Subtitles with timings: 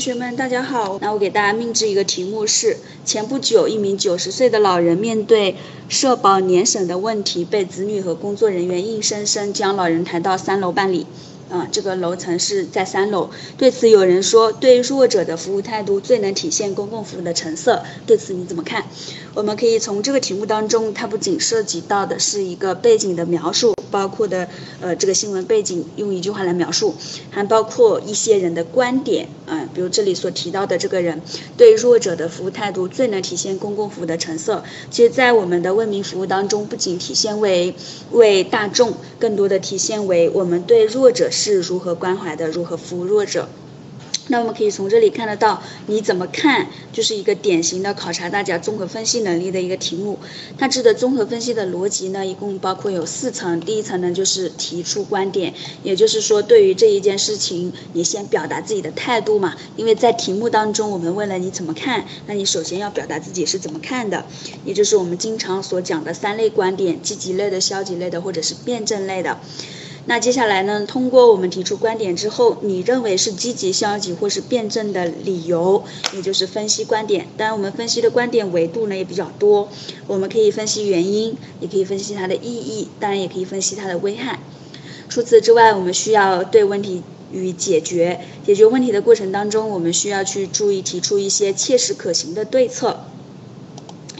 [0.00, 0.98] 同学们，大家好。
[1.02, 5.56] 那我给大家命制一个题目是：前不久，一名九十岁的老人面对
[5.90, 11.06] 社保年审的问题，被子女和工作人员硬生生将老人抬到三楼办理。
[11.50, 13.28] 嗯，这个楼层是在三楼。
[13.58, 17.82] 对此，有人说，对弱者的服务态度最能体现公共服务的成色。
[18.06, 18.86] 对此你怎么看？
[19.34, 23.74] 我们可以从这个题目当中，它不仅涉及到的是一个背景的描述。
[23.90, 24.48] 包括的
[24.80, 26.94] 呃这个新闻背景用一句话来描述，
[27.30, 31.20] 还包括一些人的观点，嗯，比如这里所提到的这个人
[31.56, 34.62] 对弱者的服务态度最能体现公共服务的成色。
[34.92, 37.74] 其实，在我们的为民服务当中，不仅体现为
[38.12, 43.48] 为大众，更多的体现为我们对弱者是如何关怀的，如何服务弱者。
[44.30, 50.20] 那我们可以从这里看得到，你怎么看，就是一个典型的考察大家综合分析能力的一个题目。
[50.56, 53.60] 它指的综合分析的逻辑呢，一共包括有四层。
[53.60, 55.52] 第一层呢，就是提出观点，
[55.82, 59.56] 也就是说，对于这一件事情，你先表达自己的态度嘛。
[59.76, 64.24] 因为在题目当中，我们问了你怎么看，那你首先要表达自己是怎么看的，
[64.64, 69.40] 也就是我们经常所讲的三类观点：积极类的、消极类的，或者是辩证类的。
[70.06, 70.86] 那接下来呢？
[70.86, 75.84] 通过我们提出观点之后，你认为是积极、消极或是辩证的理由，
[76.14, 77.26] 也就是分析观点。
[77.36, 79.68] 当然，我们分析的观点维度呢也比较多，
[80.06, 84.40] 我们可以分析原因，也可以分析它的意义，当然也可以分析它的危害。
[85.08, 88.20] 除此之外，我们需要对问题予以解决。
[88.44, 93.04] 解决问题的过程当中，我们需要去注意提出一些切实可行的对策。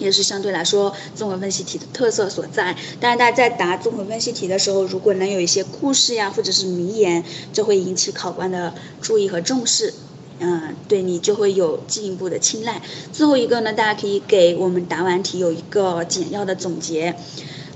[0.01, 2.75] 也是相对来说综合分析题的特色所在。
[2.99, 9.95] 当然，大家在答综合分析题的时候，如果能有一些故事呀，或者是名言，就会引起考官的注意和重视。
[10.43, 12.81] 嗯，对你就会有进一步的青睐。
[13.13, 17.15] 最后一个呢，大家可以给我们答完题有一个简要的总结。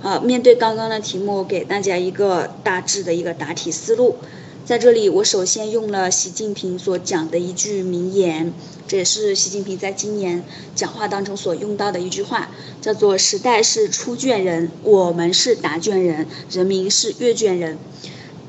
[0.00, 4.16] 好，面对刚刚的题目，给大家一个大致的一个答题思路。
[4.64, 8.54] 在这里，我首先用了习近平所讲的一句名言，
[8.94, 10.42] 也是习近平在今年
[10.74, 12.50] 讲话当中所用到的一句话，
[12.80, 17.76] 叫做“时代是出卷人，我们是答卷人，人民是阅卷人”。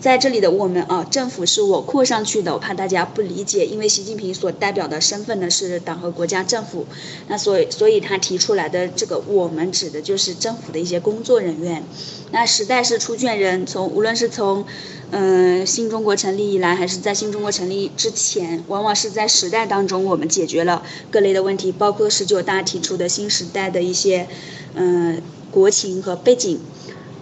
[0.05, 6.85] 在这里的我们啊，政府是我扩上去的，我怕大家不理解，因为习近平所代表的身份呢是党和国家政府，
[7.27, 11.83] 那所以所以他提出来的这个我们指的就是政府的一些工作人员。
[12.29, 14.65] 那时代是出卷人，从无论是从
[15.09, 24.27] 嗯新中国成立以来，还是在新中国成立之前，往往是在时代当中我们解决了各类的问题，包括十九大提出的新时代的一些
[24.75, 26.59] 嗯国情和背景，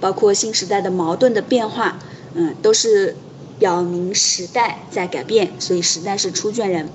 [0.01, 1.97] 包括新时代的矛盾的变化。
[2.35, 3.15] 嗯，都是
[3.59, 6.89] 表明时代在改变，所以时代是出卷人。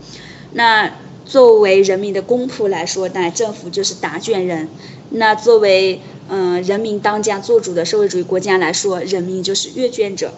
[0.53, 4.69] 那作为人民的公仆来说，那政府就是答卷人。
[5.11, 10.33] 那作为嗯人民当家作主的社会主义国家来说，人民就是阅卷者。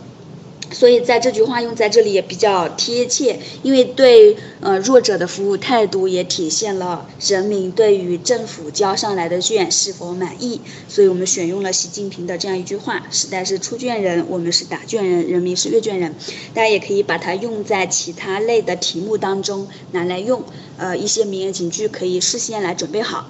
[0.72, 10.60] 所以在这句话用在这里也比较贴切，因为对呃弱者的服务态度也体现了人民对于政府交上来的卷是否满意。
[10.88, 16.14] 所以我们选用了习近平的这样一句话：时代是出卷人，我们是答卷人，人民是阅卷人。
[16.54, 20.42] 大家也可以把它用在其他类的题目当中拿来用，
[20.76, 23.28] 呃一些名言警句可以事先来准备好。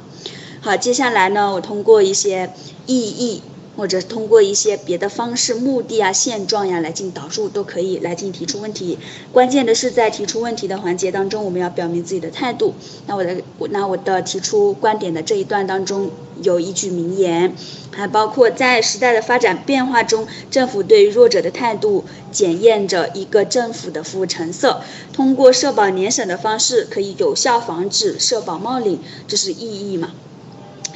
[0.61, 2.53] 好，接下来呢，我通过一些
[2.87, 3.43] 意义。
[3.76, 8.98] 或者通过一些别的方式、目的啊、现状呀来进行导述都可以来进行提出问题。
[9.32, 12.75] 关键的是在提出问题的环节当中，我们要表明自己的态度。
[13.06, 16.10] 那我的我那我的提出观点的这一段当中
[16.42, 17.54] 有一句名言，
[17.92, 24.82] 还包括在时代的发展变化中，政府对弱者的态度检验着一个政府的服务成色。
[25.12, 28.98] 通过社保年审的方式，可以有效防止社保冒领，
[29.28, 30.12] 这是意义嘛？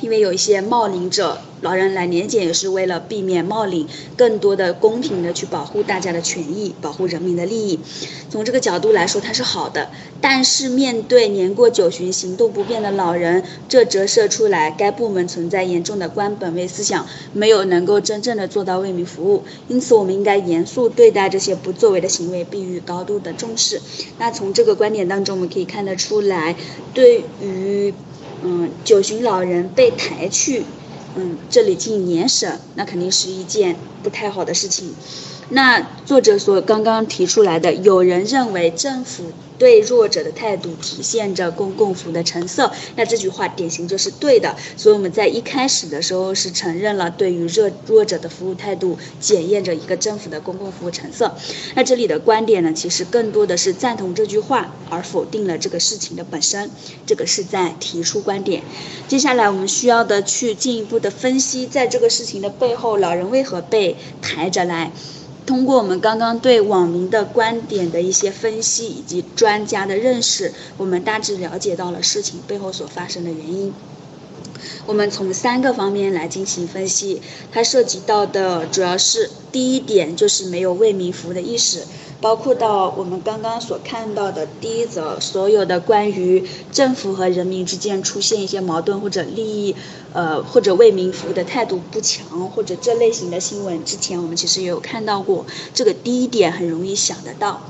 [0.01, 7.81] 因为有一些冒领者，老人来年检也是为了避免冒领，更多的公平的去保护大家的权益，保护人民的利益。
[8.29, 9.91] 从这个角度来说，它是好的。
[10.21, 19.45] 但是面对年过九旬、行动不便的老人，这折射出来该部门存在严重的官本位思想，没有能够真正的做到为民服务。
[19.69, 23.81] 因此，我们应该严肃对待这些不作为的行为，并予高度的重视。
[24.19, 26.57] 那从这个观点当中，我们可以看得出来，
[26.93, 27.95] 对于。
[28.47, 30.63] 嗯，九旬老人被抬去，
[31.17, 34.95] 嗯，这里进行年审，那肯定是一件不太好的事情。
[35.51, 39.25] 那作者所刚刚提出来的，有人认为政府
[39.59, 44.57] 对弱者的态度体现着公共服务的成色，那这句话典型就是对的。
[44.77, 51.35] 所以我们在一开始的时候是承认了对于弱弱者的服务态度检验着一个政府的公共服务成色。
[51.75, 56.71] 那这里的观点呢，其实更多的是赞同这句话，而否定了这个事情的本身。
[57.07, 58.63] 这个是在提出观点。
[59.07, 64.91] 接下来我们需要的去进一步的分析，在这个事情的背后，老人为何被抬着来？
[65.47, 73.73] 通过我们刚刚对网民的观点的一些分析以及专家的认识，我们大致了解到了事情背后所发生的原因。
[74.87, 81.85] 我们从三个方面来进行分析，它涉及到的主要是第一点就是没有为民服务的意识，
[82.21, 89.75] 包括到我们刚刚所看到的第一则所有的关于政府和人民之间出现一些矛盾或者利益，
[90.13, 97.63] 呃或者为民服务的态度不强或者这类型的新闻，之前我们其实也有看到过，这个第一点很容易想得到。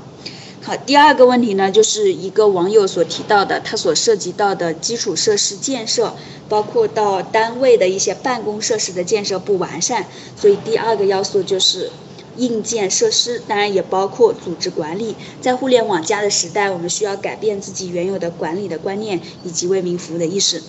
[0.65, 6.15] 好，第二个问题呢，就是一个网友所提到的，他所涉及到的基础设施建设，
[6.49, 11.91] 包括到单位的一些办公设施的建设不完善，所以第二个要素就是
[12.37, 15.15] 硬件设施，当然也包括组织管理。
[15.39, 20.63] 在互联网加的时代，我们需要改变自己原有的管理的观念以及为民服务的意识。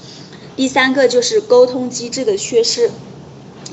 [0.56, 2.90] 第三个就是沟通机制的缺失，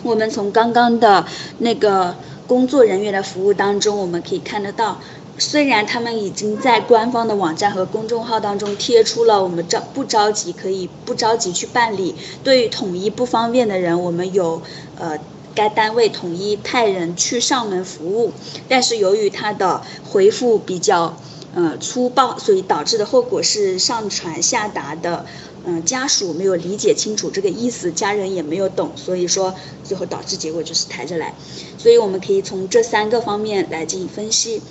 [0.03, 1.25] 我们从刚刚的
[1.57, 2.15] 那个
[2.47, 5.01] 工作人员的服务当中，我们可以看得到。
[5.39, 14.61] 虽然他们已经在官方的网站和公众号当中贴出了我们着不着急可以不着急去办理，对于统一不方便的人，我们有
[14.99, 15.17] 呃
[15.55, 18.31] 该单位统一派人去上门服务，
[18.69, 21.17] 但是由于他的回复比较
[21.55, 25.25] 呃粗暴，所以导致的后果是上传下达的
[25.65, 31.33] 嗯家属没有理解清楚这个意思，家人也没有懂，所以说最后导致结果就是抬着来，
[31.79, 34.61] 所以我们可以从这三个方面来进行分析。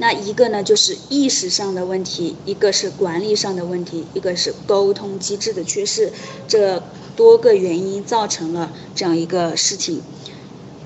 [0.00, 6.10] 那一个呢，就是意识上的问题；一个是管理上的问题；一个是沟通机制的缺失。
[6.48, 6.82] 这
[7.14, 10.00] 多个原因造成了这样一个事情。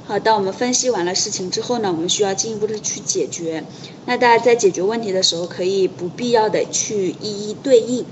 [0.05, 3.65] 好，当我们分析完了事情之后呢，我们需要进一步的去解决。
[4.05, 8.05] 那大家在解决问题的时候，可以不必要的去一一对应。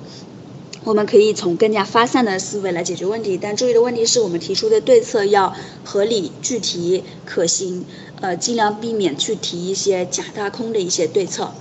[0.84, 7.84] 我们可以从更加发散的思维来解决问题，但注意的问题是我们提出的对策要合理、具体、可行，
[8.20, 11.52] 呃，尽量避免去提一些假大空的一些对策。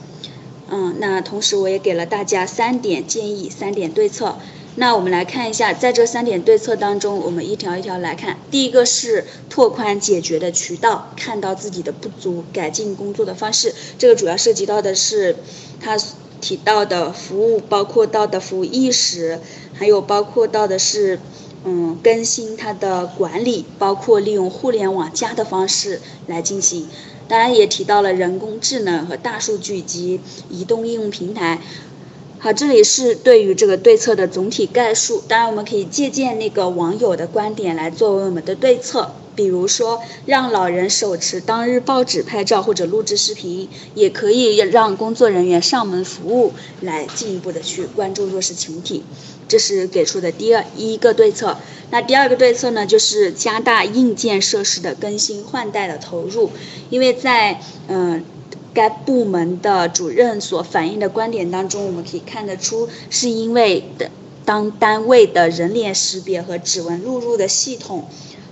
[0.72, 4.40] 嗯，那同时我也给了大家三点建议、三点对策。
[4.76, 8.38] 那我们来看一下，在这三点对策当中，我们一条一条来看。
[8.50, 13.76] 第一个是拓宽解决的渠道，看到自己的不足，改进工作的方式。
[14.00, 15.36] 这个主要涉及到的是
[15.80, 15.96] 他。
[16.42, 19.40] 提到的服务包括到的服务意识，
[19.74, 21.20] 还有包括到的是，
[21.64, 26.88] 嗯，更新它的管理，包括利用互联网加的方式来进行。
[27.28, 31.62] 当然也提到了人工智能和大数据及移动应用平台。
[32.40, 35.24] 好，这里是对于这个对策的总体概述。
[35.28, 39.12] 当然，我们可以借鉴那个网友的观点来作为我们的对策。
[39.36, 49.04] 比如说，让老人手持当日报纸拍照或者录制视频，也可以让工作人员上门服务，来进一步的去关注弱势群体。
[49.48, 51.58] 这是给出的第二一个对策。
[51.90, 56.52] 那第二个对策呢，就是加大硬件设施的更新换代的投入。
[56.90, 58.24] 因为在嗯
[58.74, 64.10] 该部门的主任所反映的观点当中，我们可以看得出，是因为的
[64.46, 68.08] 当单位的人脸识别和指纹录入的系统。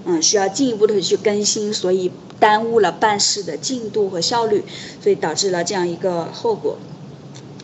[0.10, 2.10] 嗯，需要进一步的去更新，所以
[2.40, 4.64] 耽误了办事的进度和效率，
[5.04, 6.80] 所以导致了这样一个后果。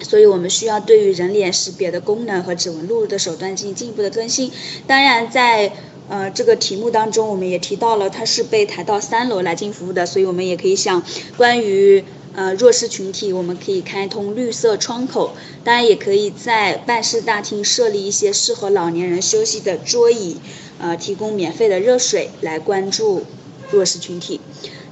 [0.02, 4.52] 所以我们需要对于人脸识别的功能和指纹录入的手段进行进一步的更新。
[4.86, 5.74] 当然，在
[6.08, 11.02] 呃这个题目当中，我们也提到了它是被抬到三楼来进行服务的，所以我们也可以想
[11.36, 12.04] 关于。
[12.38, 15.32] 呃，弱势群体，我们可以开通绿色窗口，
[15.64, 20.36] 当然也可以在办事大厅设立一些适合老年人休息的桌椅，
[20.80, 23.24] 呃，提供免费的热水来关注
[23.72, 24.42] 弱势群体，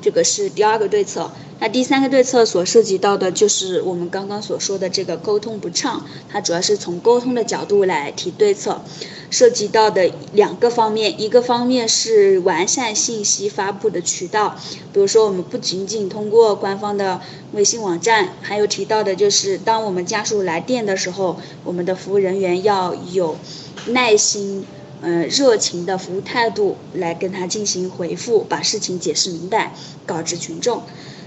[0.01, 1.31] 这个是第二个对策。
[1.59, 8.81] 那第三个对策所涉及到的就是我们刚刚所说的这个沟通不畅，它主要是从沟通的角度来提对策，
[9.29, 14.57] 涉及到的两个方面，一个方面是完善信息发布的渠道，
[14.91, 17.21] 比如说我们不仅仅通过官方的
[17.53, 23.37] 微信网站，还有提到的就是当我们家属来电的时候，我们的服务人员要有
[23.85, 24.65] 耐心、
[25.03, 30.81] 嗯热情的服务态度来跟他进行回复，把事情解释明白，告知群众。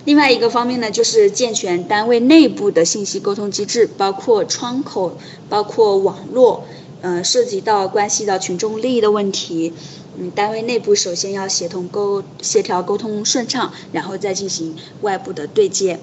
[0.06, 5.18] 另外一个方面呢，就是健全单位内部的信息沟通机制，包括窗口，
[5.48, 6.64] 包括网络，
[7.02, 9.72] 呃，涉及到关系到群众利益的问题，
[10.16, 15.98] 嗯，单位内部首先要协同沟协调沟通顺畅，然后再进行外部的对接。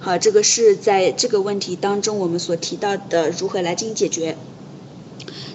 [0.00, 4.36] 好，这个是在这个问题当中我们所提到的如何来进行解决。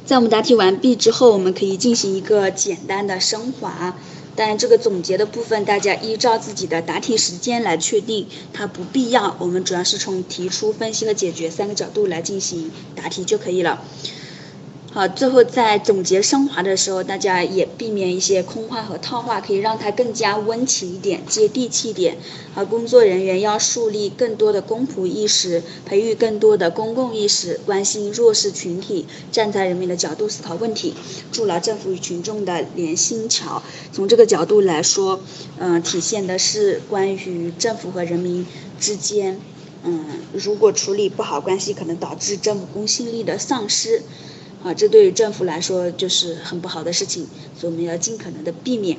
[0.06, 3.96] 在我们答题完毕之后，我们可以进行一个简单的升华。
[4.34, 9.36] 但这个总结的部分，大家依照自己的答题时间来确定，它不必要。
[9.40, 13.84] 我们主要是从提出、分析和解决三个角度来进行答题就可以了。
[14.94, 22.18] 好，最后在总结升华的时候，大家也避免一些空话和套话，可以让它更加温情一点、接地气一点。
[22.56, 30.94] 而工作人员要树立更多的公仆意识，培育更多的公共意识，关心弱势群体，站在人民的角度思考问题，
[31.32, 33.64] 筑牢政府与群众的连心桥。
[33.94, 35.22] 从这个角度来说，
[35.58, 38.46] 嗯，体现的是关于政府和人民
[38.78, 39.40] 之间，
[39.86, 44.04] 嗯，如果处理不好关系，可能导致政府公信力的丧失。
[44.64, 47.28] 啊，这对于政府来说就是很不好的事情，
[47.60, 48.98] 所以我们要尽可能的避免。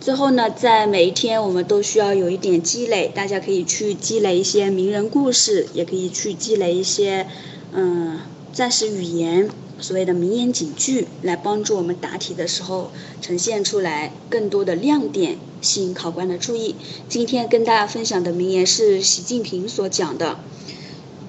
[0.00, 7.26] 最后呢，在每一天我们都需要有一点积累，大家可以去积累一些名人故事，也可以去积累一些
[7.74, 8.18] 嗯
[8.52, 16.76] 暂时语言，所谓的名言警句，来帮助我们答题的时候呈现出来更多的亮点，吸引考官的注意。
[17.10, 20.38] 今天跟大家分享的名言是习近平所讲的。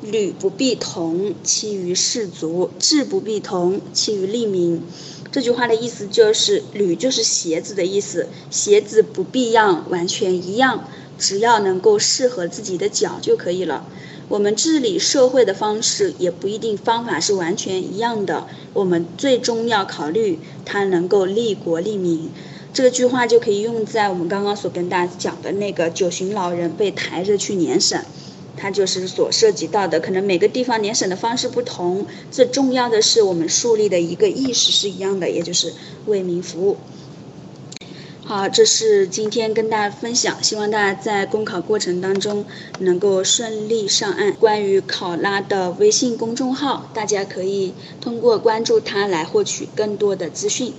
[0.02, 4.82] 履不必同，其于士卒；志不必同，其于利民。
[5.32, 13.86] 这句话的意思就是，履就是鞋子的意思，鞋子不必样完全一样，只要能够适合自己的脚就可以了。
[14.28, 22.30] 我们治理社会的方式也不一定方法是完全一样的，我们最终要考虑它能够利国利民。
[22.72, 28.06] 这句话就可以用在我们刚刚所跟大家讲的那个九旬老人被抬着去年审。
[28.60, 35.74] 它就是所涉及到的，可能每个地方年审的方式不同，最重要的是我们树立的一个意识是一样的，也就是
[36.06, 36.78] 为民服务。
[38.26, 42.46] 好，这是今天跟大家分享，希望大家在公考过程当中
[42.78, 44.34] 能够顺利上岸。
[44.34, 50.74] 关于考拉的微信公众号，大家可以通过关注它来获取更多的资讯。